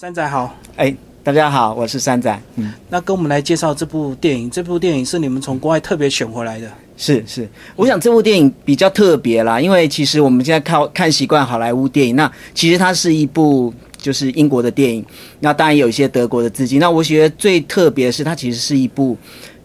[0.00, 2.42] 山仔好，哎，大家好，我是三仔。
[2.56, 4.50] 嗯，那跟我们来介绍这部电影。
[4.50, 6.66] 这部电影是你们从国外特别选回来的。
[6.96, 15.04] 是是，我想这部电影比较特别啦，因为其实我们现在看看习惯好莱坞电影，那其实它是一部就是英国的电影，
[15.40, 16.80] 那当然有一些德国的资金。
[16.80, 19.14] 那我觉得最特别的是，它其实是一部。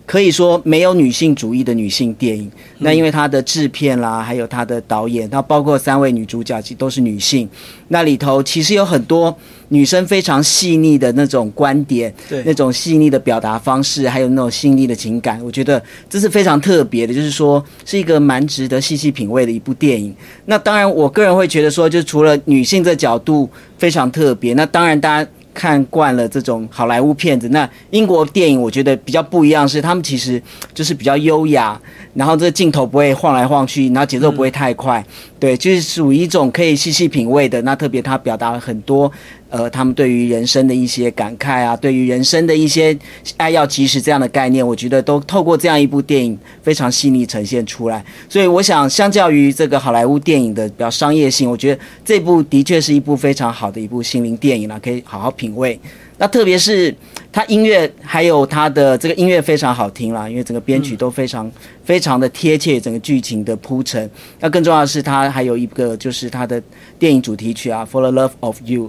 [0.05, 7.49] 可以说没有女性主义的女性电影，那因为它的制片啦，还有它的导演，那包括三位女主角其实都是女性，
[7.87, 9.35] 那里头其实有很多
[9.69, 20.15] 女生非常细腻的那种观点，对，那种细腻的表达方式，还有那种细腻的情感，我觉得这是非常特别的，就是说是一个蛮值得细细品味的一部电影。
[20.45, 25.29] 那当然，我个人会觉得说，就除了女性这角度非常特别，那当然大家。
[25.55, 30.39] 看惯了这种好莱坞片子，那英国电影我觉得比较不一样，是他们其实
[30.73, 31.79] 就是比较优雅，
[32.13, 35.03] 然后这个镜头不会晃来晃去，然后节奏不会太快，
[35.39, 37.61] 对，就是属于一种可以细细品味的。
[37.61, 39.11] 那特别他表达了很多。
[39.47, 42.97] 呃，他们对于人生的一些感慨啊，对于人生的一些
[43.37, 48.03] 爱要及时这样的概念，我觉得都透过这样一部电影非常细腻呈现出来。
[48.27, 55.79] 所以，我想相较于这个好莱坞电影的比较商业性，我觉得这部的确是一部非常好的一部心灵电影了，可以好好品品味。
[56.17, 56.93] 那特别是
[57.31, 61.51] 他音乐还有他的这个音乐非常好听啦，因为整个编曲都非常
[61.83, 64.09] 非常的贴切，整个剧情的铺陈。
[64.39, 66.61] 那更重要的是，他还有一个就是他的
[66.97, 68.85] 电影主题曲啊，《For the Love of You》。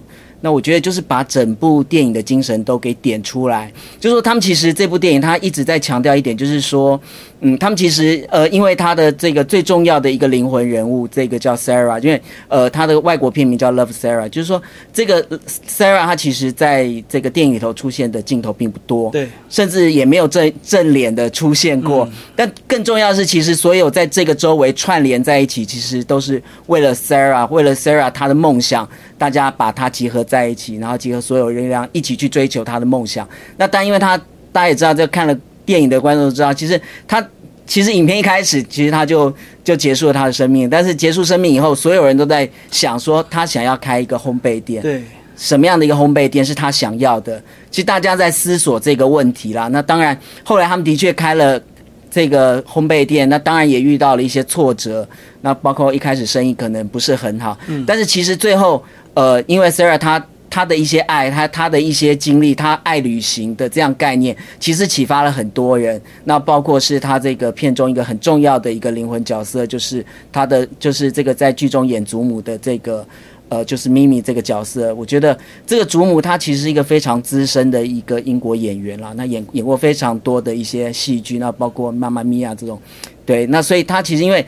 [0.47, 7.01] 那我觉得就是把整部电影的精神都给点出来，就是说他们其实这部电影他一直在强调一点，就是说，
[7.41, 15.21] 嗯，他们其实呃，因为他的这个最重要的一个灵魂人物，这个叫 Sarah，因为呃，他的外国片名叫 Love Sarah，就是说这个
[15.69, 22.09] Sarah 他其实在这个电影里头出现的镜头并不多，对，甚至也没有正正脸的出现过。
[22.37, 28.89] 但更重要的是，其实所有在这个周围串联在一起，其实都是为了 Sarah，为了 Sarah 她的梦想，
[29.19, 30.47] 大家把它集合在。
[30.47, 33.29] 一起，然后集合所有力量一起去追求他的梦想。
[33.57, 34.17] 那但因为他
[34.53, 37.27] 大家也知道，这看了电影的观众都知道，其实他
[37.67, 39.35] 其实影片一开始其实他就
[39.65, 40.71] 就结束了他的生命。
[40.71, 44.81] 但是结束生命以后，所有人都在想说，他想要开一个烘焙店。
[44.81, 45.03] 对，
[45.37, 47.43] 什么样的一个烘焙店是他想要的？
[47.73, 49.67] 其实大家在思索这个问题啦。
[49.69, 51.61] 那当然，后来他们的确开了
[52.09, 55.07] 这个烘焙店，那当然也遇到了一些挫折。
[55.41, 58.81] 那包括一开始生意可能不是很好，嗯，但是其实最后。
[59.17, 65.99] 呃，因为 Sara 她她的一些爱，她她的一些经历，她爱旅行的这样概念，其实启发了很多人。
[66.25, 73.07] 那包括是她这个片中一个很重要的一个灵魂角色，就是她的就是这个在剧中演祖母的这个
[73.49, 74.95] 呃，就是咪咪这个角色。
[74.95, 82.79] 我觉得这个祖母她其实是一个非常资深的一个英国演员啦，那演演过非常多的一些戏剧，那包括妈妈咪呀这种。
[83.25, 84.45] 对，那所以她其实因为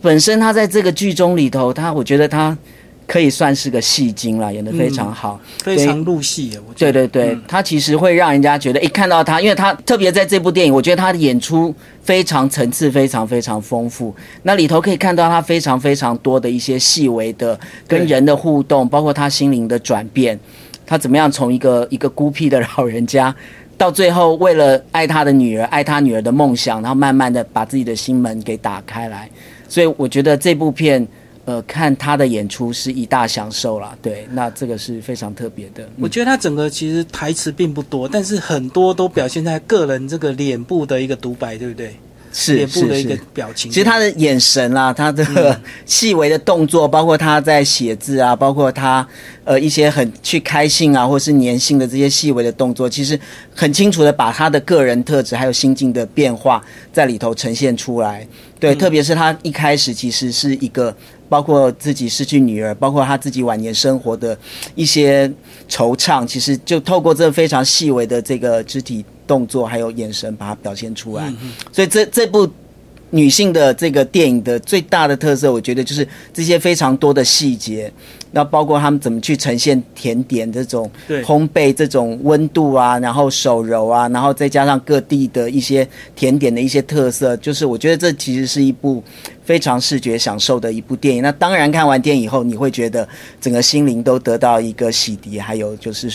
[0.00, 2.56] 本身她在这个剧中里头，她我觉得她。
[3.06, 6.58] 可以算是个戏精了，演的非常好，非常入戏。
[6.66, 14.14] 我对对对，他其实会让人家觉得，一看到他，因为他特别在这部电影，我觉得他的演出非常层次非常非常丰富。
[14.44, 20.38] 那里头可以看到他非常非常多的一些细微的跟人的互动，包括他心灵的转变，
[20.86, 23.34] 他怎么样从一个一个孤僻的老人家，
[23.76, 29.28] 到最后为了爱他的女儿，爱他女儿的梦想，然后慢慢的把自己的心门给打开来。
[29.68, 31.06] 所以我觉得这部片。
[31.44, 33.96] 呃，看他的演出是一大享受啦。
[34.00, 35.88] 对，那这个是非常特别的。
[35.98, 41.96] 我觉得他整个其实台词并不多，但是很多都表现在个人这个脸部的一个独白，对不对？
[42.34, 43.70] 是脸部的一个表情。
[43.70, 49.06] 其实他的眼神啦，他的 细微的动作，包括他在写字啊，包括他
[49.44, 53.20] 呃一些很去开信啊，或是粘性的这些细微的动作，其实
[53.54, 58.26] 很清楚的把他的个人特质还有心境的变化在里头呈现出来。
[58.58, 60.96] 对，特别是他一开始其实是一个。
[61.32, 64.36] 包括自己失去女儿，包括他自己晚年生活的
[64.74, 65.26] 一些
[65.66, 71.32] 惆怅，其实就透过这非常细微的这个肢体动作还有眼神，把它表现出来。
[71.72, 72.46] 所以这这部
[73.08, 77.90] 女性的这个电影的最大的特色，我觉得就是这些非常多的细节。
[78.34, 80.90] 那包括他们怎么去呈现甜点这种
[81.22, 85.86] 烘焙这种温度啊，然后手揉啊，然后再加上各地的一些
[86.16, 89.02] 甜点的一些特色，就是我觉得这其实是一部。
[89.44, 91.22] 非常视觉享受的一部电影。
[91.22, 93.06] 那当然，看完电影以后，你会觉得
[93.40, 96.10] 整个心灵都得到一个洗涤，还有就是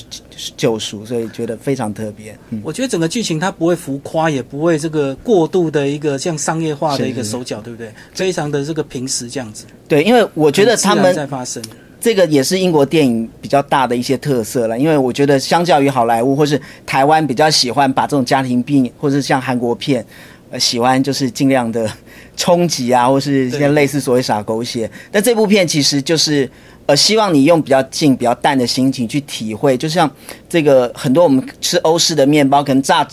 [0.55, 2.37] 救赎，所以觉得非常特别。
[2.63, 7.91] 我觉得整个剧情它不会浮夸，也不会这个过度的一个像商业化的一个手脚，对不对？
[8.13, 9.65] 非常的这个平时这样子。
[9.87, 11.61] 对，因为我觉得他们在发生
[11.99, 14.79] 这个也是英国电影比较大的一些特色了。
[14.79, 20.05] 因为我觉得相较于好莱坞或是台湾，比较喜欢把这种家庭病，或者像韩国片，
[20.51, 21.89] 呃，喜欢就是尽量的。
[22.37, 26.49] 冲击啊，或是一些类似所谓撒狗血，但这部片其实就是，
[26.85, 30.09] 呃，希望你用比较静、比较淡的心情去体会，就像
[30.47, 33.05] 这个很多我们吃欧式的面包，可能炸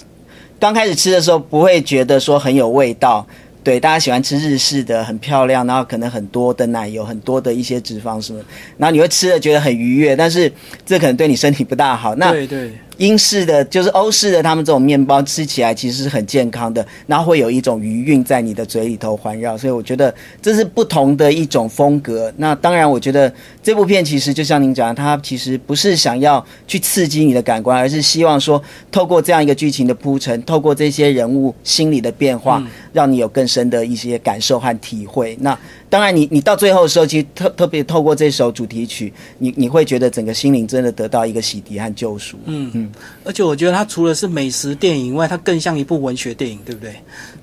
[0.60, 3.26] 刚开始吃的时候不会觉得说很有味道。
[3.62, 8.38] 对，大家喜欢吃日式的，很漂亮，然后可能很多的奶油，很多的一些脂肪什么，
[8.76, 10.52] 然后你会吃的觉得很愉悦，但是
[10.84, 12.14] 这可能对你身体不大好。
[12.16, 12.70] 那对对。
[12.98, 22.32] 英式的就是欧式的，他们这种面包吃起来其实是很健康的，然后会有一种余韵在你的嘴里头环绕，所以我觉得这是不同的一种风格。
[22.36, 23.32] 那当然，我觉得
[23.62, 32.62] 这部片其实就像您讲，它其实不是想要去刺激你的感官，而是希望说透过这样一个剧情的铺陈，透过这些人物心理的变化，
[32.92, 35.36] 让你有更深的一些感受和体会。
[35.40, 35.58] 那
[35.88, 42.38] 当然，你你到最后的时候，其实特特别透过这首主题曲，你你会觉得整个心灵真的得到一个洗涤和救赎。
[42.46, 42.83] 嗯嗯。
[43.24, 46.94] 而且我觉得它除了是美食电影以外，它更像一部文学电影，对不对？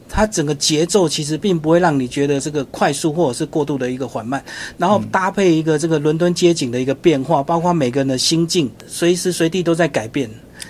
[0.10, 4.44] 它整个节奏其实并不会让你觉得这个快速或者是过度的一个缓慢，
[4.78, 10.30] 然后搭配一个这个伦敦街景的一个变化，包括每个人的心境随时随地都在改变，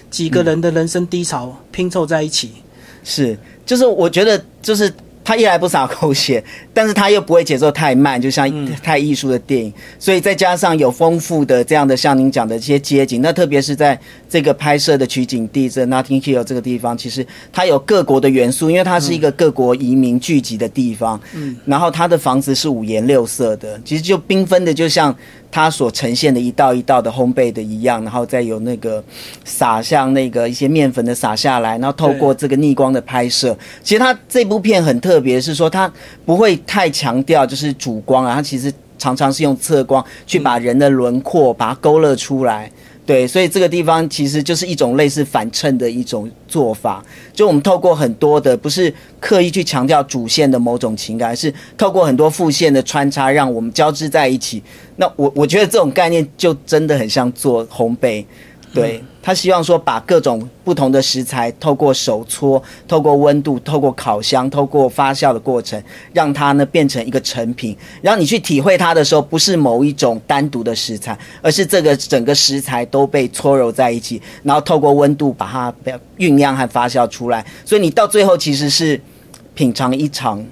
[0.09, 2.51] 几个人的人生低潮拼凑在一起，
[3.03, 4.91] 是，就是我觉得就是。
[5.23, 8.49] 他一来不洒狗血，但是他又不会节奏太慢，就像
[8.81, 9.71] 太艺术的电影。
[9.99, 21.19] 所以再加上有丰富的这样的像您讲的这些街景，那特别是在这个拍摄的取景地这 Notting Hill 这个地方，其实它有各国的元素，因为它是一个各国移民聚集的地方。
[21.33, 25.15] 嗯，然后它的房子是五颜六色的，其实就缤纷的，就像。
[25.51, 29.03] 它所呈现的一道一道的烘焙的一样，然后再有那个
[29.43, 33.55] 撒向那个一些面粉的撒下来，然后透过这个逆光的拍摄。
[33.83, 35.91] 其实它这部片很特别，是说它
[36.25, 42.71] 不会太强调就是主光啊，它其实常常是用侧光去把人的轮廓把它勾勒出来。
[43.11, 47.03] 对，所以这个地方其实就是一种类似反衬的一种做法。
[47.33, 54.63] 就我们透过很多的，不是刻意去强调主线的某种情感，而是透过很多副线的穿插，让我们交织在一起。
[54.95, 58.23] 那我我觉得这种概念就真的很像做烘焙。
[58.73, 65.81] 对他希望说，把各种不同的食材，透过手搓，透过温度，透过烤箱，透过发酵的过程，
[66.13, 67.75] 让它呢变成一个成品。
[68.01, 75.73] 然后你去体会它的时候，不是某一种单独的食材，而是这个整个食材都被搓揉在一起，然后透过温度把它
[76.17, 77.45] 酝酿和发酵出来。
[77.63, 78.99] 所以你到最后其实是
[79.53, 80.43] 品尝一场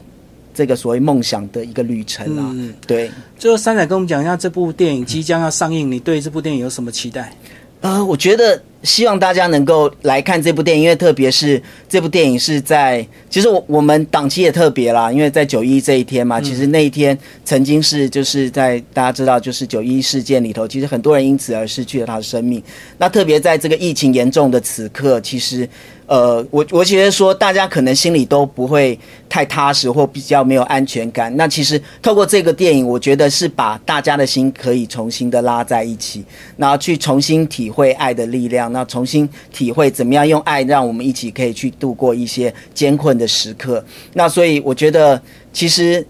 [0.53, 2.53] 这个所谓梦想的一个旅程啊。
[2.85, 3.09] 对。
[3.37, 7.33] 最后，三仔跟我们讲一下这部电影即将要上映，你对这部电影有什么期待？
[7.81, 22.61] 呃，我觉得希望大家能够来看这部电影，因为特别是这部电影是在，其实我我们档期也特别啦，因为在九一这一天嘛，其实那一天曾经是就是在大家知道就是九一事件里头，其实很多人因此而失去了他的生命。
[22.97, 25.67] 那特别在这个疫情严重的此刻，其实。
[26.09, 28.97] 呃，我我觉得说，大家可能心里都不会
[29.29, 31.31] 太踏实，或比较没有安全感。
[31.37, 36.25] 那其实透过这个电影，我觉得是把大家的心可以重新的拉在一起，
[36.57, 43.85] 然后去重新体会爱的力量，那重新体会怎么样用爱让我们一起可以去度过一些艰困的时刻。
[44.13, 45.21] 那所以我觉得，
[45.53, 46.03] 其实。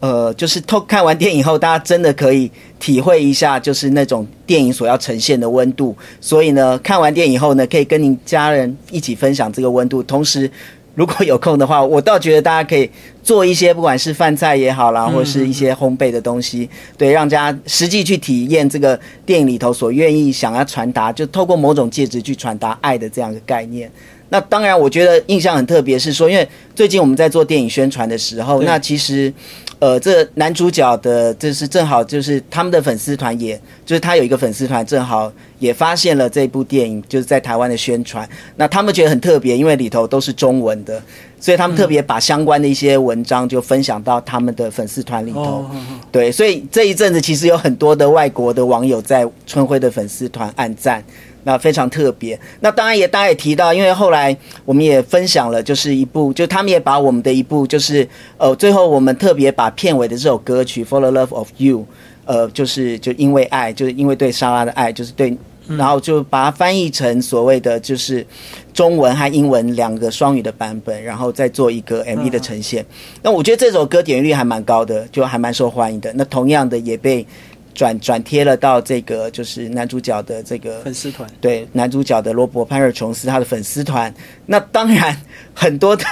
[0.00, 5.94] 呃，就是偷看完电影后，大家真的可以体会一下，就是那种电影所要呈现的温度。
[6.20, 10.02] 所以呢，看完电影后呢，可以跟您家人一起分享这个温度。
[10.02, 10.50] 同时，
[10.94, 12.90] 如果有空的话，我倒觉得大家可以
[13.22, 23.90] 做一些，不管是饭菜也好啦，或者是一些烘焙的东西，对，让大家实际去体验这个电影里头所愿意想要传达，就透过某种介质去传达爱的这样一个概念。
[24.32, 29.32] 那当然，我觉得印象很特别，是说，因为最近我们在做电影宣传的时候，那其实。
[29.80, 38.28] 呃，这男主角的，就是正好就是他们的粉丝团，也就是他有一个粉丝团，正好也发现了这部电影，就是在台湾的宣传。
[38.56, 41.02] 那他们觉得很特别，因为里头都是中文的，
[41.40, 45.64] 所以他们特别把相关的一些文章就分享到他们的粉丝团里头。
[46.12, 51.02] 对，所以这一阵子其实有很多的外国的网友在春晖的粉丝团按赞。
[51.42, 52.38] 那非常特别。
[52.60, 58.06] 那当然也，大家也提到，因为后来我们也分享了，就是一部，就他们也把我们的一部，就是
[58.36, 61.78] 呃，最后我们特别把片尾的这首歌曲《For the Love of You》，
[62.26, 65.34] 呃，就是就因为爱，就是因为对莎拉的爱，就是对，
[65.76, 68.26] 然后就把它翻译成所谓的就是
[68.72, 72.84] 中文和英文两个双语的版本，然后再做一个 MV 的呈现。
[73.22, 76.12] 那我觉得这首歌点击率还蛮高的，就还蛮受欢迎的。
[76.14, 77.26] 那同样的也被。
[77.72, 84.12] 转转贴了到这个就是男主角的这个粉丝团，对男主角的罗伯潘尔琼斯他的粉丝团。
[84.44, 85.16] 那当然
[85.54, 86.04] 很多的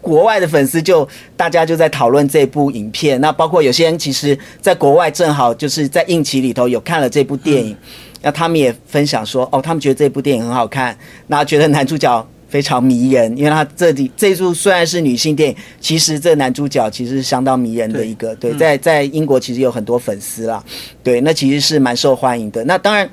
[0.00, 3.20] 国外的粉丝就大家就在讨论这部影片。
[3.20, 7.76] 那包括有些人其实在国外正好就是在应期里头有看了这部电影，
[8.22, 20.62] 那他们也分享说哦，他们觉得这部电影很好看，那觉得男主角非常迷人，因为他这里这部虽然是女性电影，其实这男主角其实是相当迷人的一个，对，在在英国其实有很多粉丝啦，
[21.02, 22.64] 对，那其实是蛮受欢迎的。
[22.64, 23.08] 那当然，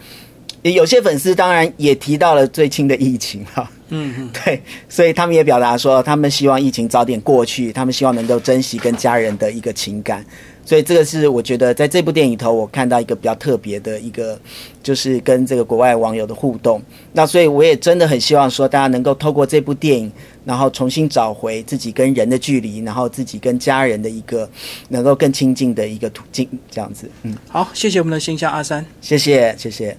[0.63, 10.25] 有些粉丝当然也提到了最近的疫情哈，嗯嗯，对，所以他们也表达说，他们希望疫情早点过去，他们希望能够珍惜跟家人的一个情感。
[10.65, 14.37] 所以这个是我觉得在这部电影头，我看到一个比较特别的一个，
[14.83, 16.81] 就是跟这个国外网友的互动。
[17.13, 20.11] 那所以我也真的很希望说，大家能够透过这部电影，
[20.43, 24.49] 然后重新找回自己跟人的距离，然后自己跟家人的一个
[24.89, 27.09] 能够更亲近的一个途径，这样子。
[27.23, 29.95] 嗯，好，谢谢我们的新乡阿三，谢谢，谢谢。